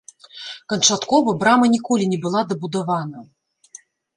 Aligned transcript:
Канчаткова 0.73 1.35
брама 1.45 1.69
ніколі 1.75 2.09
не 2.15 2.19
была 2.27 2.41
дабудавана. 2.55 3.19